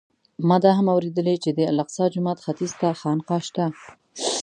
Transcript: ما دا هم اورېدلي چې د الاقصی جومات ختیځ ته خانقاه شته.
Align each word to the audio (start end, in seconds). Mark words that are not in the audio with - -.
ما 0.47 0.57
دا 0.63 0.71
هم 0.77 0.87
اورېدلي 0.93 1.35
چې 1.43 1.49
د 1.53 1.59
الاقصی 1.71 2.05
جومات 2.13 2.37
ختیځ 2.45 2.71
ته 2.79 2.87
خانقاه 3.01 3.41
شته. 3.47 3.65